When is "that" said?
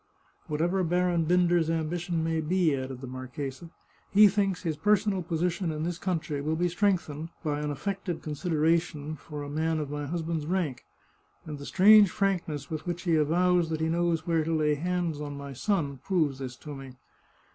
13.69-13.79